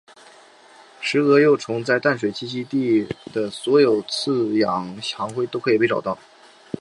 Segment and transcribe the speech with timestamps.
[0.99, 6.17] 石蛾幼虫在淡水栖息地的所有饲养行会都可以被找到。